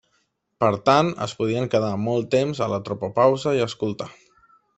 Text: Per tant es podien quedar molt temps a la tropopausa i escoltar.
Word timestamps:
Per 0.63 0.69
tant 0.87 1.11
es 1.25 1.35
podien 1.41 1.69
quedar 1.73 1.91
molt 2.07 2.31
temps 2.37 2.63
a 2.67 2.71
la 2.73 2.81
tropopausa 2.89 3.55
i 3.61 3.63
escoltar. 3.69 4.11